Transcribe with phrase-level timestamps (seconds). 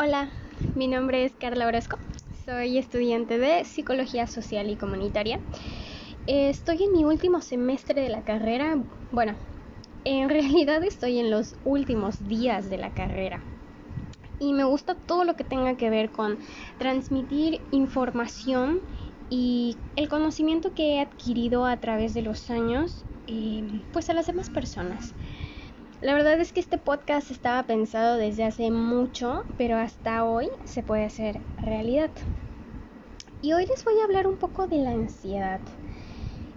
[0.00, 0.30] Hola,
[0.76, 1.98] mi nombre es Carla Orozco.
[2.44, 5.40] Soy estudiante de Psicología Social y Comunitaria.
[6.28, 8.76] Estoy en mi último semestre de la carrera.
[9.10, 9.36] Bueno,
[10.04, 13.42] en realidad estoy en los últimos días de la carrera.
[14.38, 16.38] Y me gusta todo lo que tenga que ver con
[16.78, 18.78] transmitir información
[19.28, 24.28] y el conocimiento que he adquirido a través de los años, eh, pues a las
[24.28, 25.12] demás personas.
[26.00, 30.84] La verdad es que este podcast estaba pensado desde hace mucho, pero hasta hoy se
[30.84, 32.12] puede hacer realidad.
[33.42, 35.60] Y hoy les voy a hablar un poco de la ansiedad.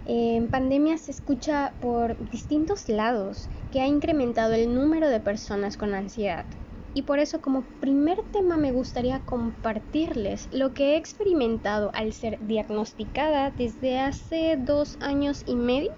[0.06, 5.92] En pandemia se escucha por distintos lados que ha incrementado el número de personas con
[5.92, 6.46] ansiedad.
[6.94, 12.38] Y por eso como primer tema me gustaría compartirles lo que he experimentado al ser
[12.42, 15.90] diagnosticada desde hace dos años y medio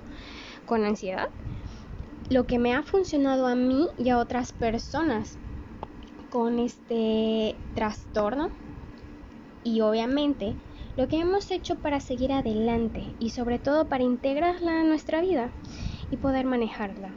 [0.64, 1.28] con ansiedad
[2.30, 5.38] lo que me ha funcionado a mí y a otras personas
[6.30, 8.50] con este trastorno.
[9.62, 10.55] Y obviamente
[10.97, 15.50] lo que hemos hecho para seguir adelante y sobre todo para integrarla a nuestra vida
[16.11, 17.12] y poder manejarla.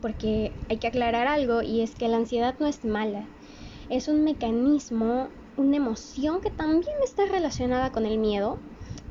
[0.00, 3.26] Porque hay que aclarar algo y es que la ansiedad no es mala,
[3.90, 8.58] es un mecanismo, una emoción que también está relacionada con el miedo,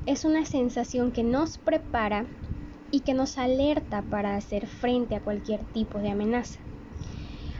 [0.05, 2.25] es una sensación que nos prepara
[2.91, 6.59] y que nos alerta para hacer frente a cualquier tipo de amenaza.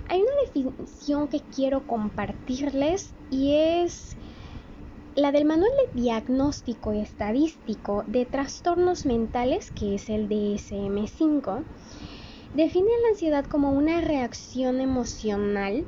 [0.08, 4.16] Hay una definición que quiero compartirles y es
[5.16, 11.64] la del Manual de Diagnóstico y Estadístico de Trastornos Mentales, que es el DSM5,
[12.56, 15.84] define la ansiedad como una reacción emocional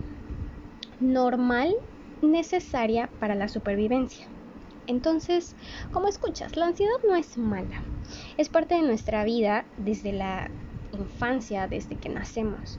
[0.99, 1.73] normal
[2.21, 4.27] necesaria para la supervivencia.
[4.91, 5.55] Entonces,
[5.93, 7.81] como escuchas, la ansiedad no es mala.
[8.37, 10.51] Es parte de nuestra vida desde la
[10.91, 12.77] infancia, desde que nacemos.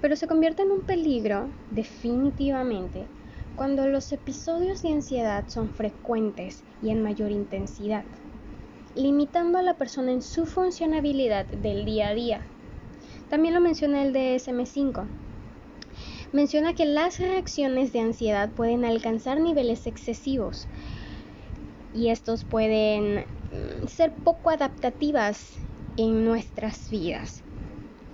[0.00, 3.06] Pero se convierte en un peligro, definitivamente,
[3.54, 8.04] cuando los episodios de ansiedad son frecuentes y en mayor intensidad,
[8.96, 12.40] limitando a la persona en su funcionabilidad del día a día.
[13.30, 15.06] También lo menciona el DSM5.
[16.32, 20.66] Menciona que las reacciones de ansiedad pueden alcanzar niveles excesivos,
[21.96, 25.56] y estos pueden mm, ser poco adaptativas
[25.96, 27.42] en nuestras vidas.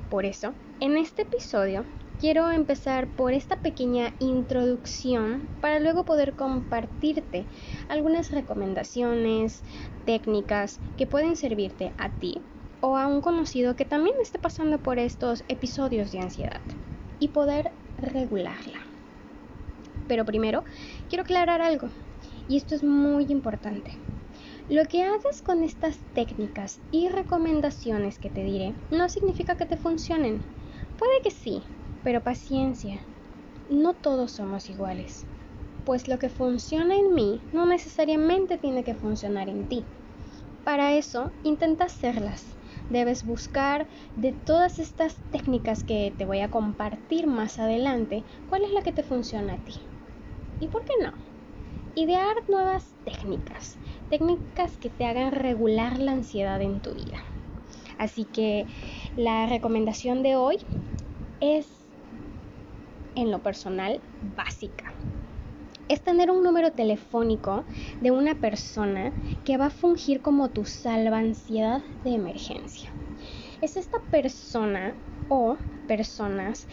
[0.09, 1.85] Por eso, en este episodio
[2.21, 7.47] quiero empezar por esta pequeña introducción para luego poder compartirte
[7.89, 9.63] algunas recomendaciones,
[10.07, 12.41] técnicas que pueden servirte a ti
[12.81, 16.61] o a un conocido que también esté pasando por estos episodios de ansiedad
[17.19, 18.79] y poder regularla.
[20.07, 20.63] Pero primero,
[21.09, 21.89] quiero aclarar algo.
[22.53, 23.95] Y esto es muy importante.
[24.69, 29.79] Lo que hagas con estas técnicas y recomendaciones que te diré no significa que te
[29.79, 30.43] funcionen.
[30.99, 31.63] Puede que sí,
[32.03, 33.01] pero paciencia.
[33.71, 35.25] No todos somos iguales.
[35.87, 39.87] Pues lo que funciona en mí no necesariamente tiene que funcionar en ti.
[40.63, 42.45] Para eso, intenta hacerlas.
[42.91, 48.73] Debes buscar de todas estas técnicas que te voy a compartir más adelante, cuál es
[48.73, 49.79] la que te funciona a ti.
[50.61, 51.32] ¿Y por qué no?
[51.95, 57.19] Idear nuevas técnicas, técnicas que te hagan regular la ansiedad en tu vida.
[57.99, 58.67] Así que
[59.15, 60.57] la recomendación de hoy
[61.41, 61.67] es,
[63.15, 64.95] en lo personal, básica.
[65.89, 67.67] Es tener un número telefónico
[68.01, 69.13] de una persona
[69.45, 72.91] que va a fungir como tu salva ansiedad de emergencia.
[73.61, 74.97] Es esta persona
[75.29, 76.67] o personas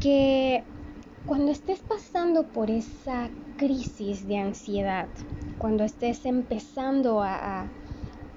[0.00, 0.64] que
[1.26, 5.08] cuando estés pasando por esa crisis de ansiedad,
[5.58, 7.68] cuando estés empezando a,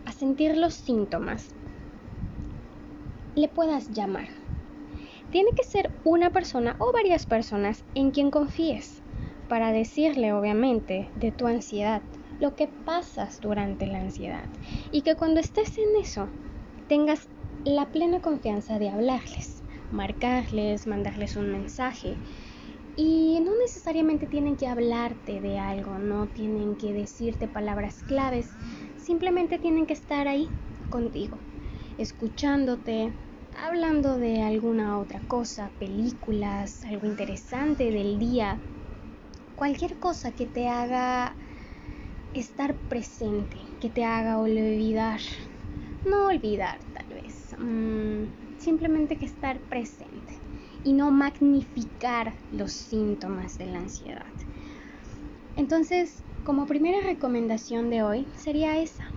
[0.06, 1.50] a, sentir los síntomas,
[3.36, 4.28] le puedas llamar.
[5.32, 9.02] Tiene que ser una persona o varias personas en quien confíes
[9.48, 12.02] para decirle obviamente de tu ansiedad,
[12.40, 14.44] lo que pasas durante la ansiedad
[14.92, 16.28] y que cuando estés en eso
[16.88, 17.28] tengas
[17.64, 22.18] la plena confianza de hablarles, marcarles, mandarles un mensaje
[22.96, 28.56] y no necesariamente tienen que hablarte de algo, no tienen que decirte palabras claves,
[28.97, 30.50] simplemente tienen que estar ahí
[30.90, 31.40] contigo,
[31.97, 33.14] escuchándote,
[33.58, 38.62] hablando de alguna otra cosa, películas, algo interesante del día,
[39.56, 41.35] cualquier cosa que te haga
[42.34, 45.22] estar presente, que te haga olvidar,
[46.06, 50.42] no olvidar tal vez, mm, simplemente que estar presente
[50.84, 54.26] y no magnificar los síntomas de la ansiedad.
[55.56, 59.12] Entonces, como primera recomendación de hoy sería esa,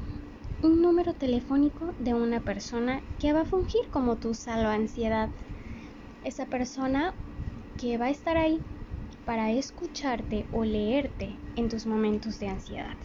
[0.62, 5.30] un número telefónico de una persona que va a fungir como tu salva ansiedad.
[6.24, 7.14] Esa persona
[7.78, 8.60] que va a estar ahí
[9.24, 12.96] para escucharte o leerte en tus momentos de ansiedad.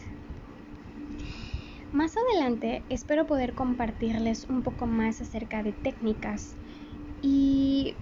[1.92, 6.54] Más adelante espero poder compartirles un poco más acerca de técnicas
[7.20, 7.94] y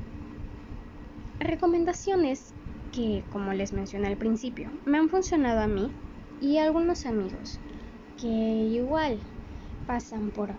[1.41, 2.55] recomendaciones
[2.93, 5.91] que, como les mencioné al principio, me han funcionado a mí
[6.41, 7.59] y a algunos amigos
[8.21, 9.19] que igual
[9.87, 10.51] pasan por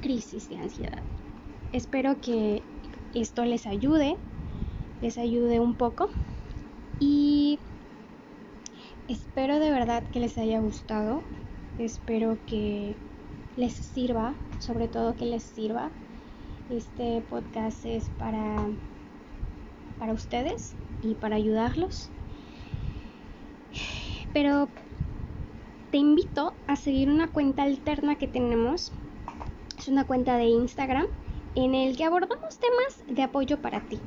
[0.00, 1.02] crisis de ansiedad.
[1.72, 2.62] Espero que
[3.14, 4.16] esto les ayude,
[5.00, 6.08] les ayude un poco
[6.98, 7.58] y
[9.08, 11.22] espero de verdad que les haya gustado,
[11.78, 12.94] espero que
[13.56, 15.90] les sirva, sobre todo que les sirva.
[16.70, 18.66] Este podcast es para
[19.98, 22.10] para ustedes y para ayudarlos.
[24.32, 24.68] Pero
[25.90, 28.92] te invito a seguir una cuenta alterna que tenemos.
[29.78, 31.06] Es una cuenta de Instagram
[31.54, 33.98] en el que abordamos temas de apoyo para ti,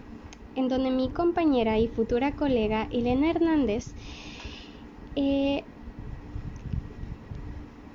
[0.55, 3.93] en donde mi compañera y futura colega Elena Hernández
[5.15, 5.63] eh,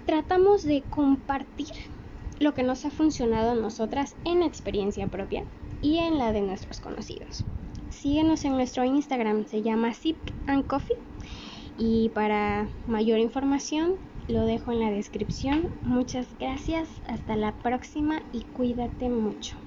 [0.07, 1.71] tratamos de compartir
[2.41, 5.45] lo que nos ha funcionado a nosotras en experiencia propia
[5.83, 7.45] y en la de nuestros conocidos.
[8.01, 10.97] Síguenos en nuestro Instagram, se llama Sip and Coffee.
[11.79, 13.95] Y para mayor información
[14.29, 15.69] lo dejo en la descripción.
[15.85, 19.64] Muchas gracias, hasta la próxima y cuídate mucho.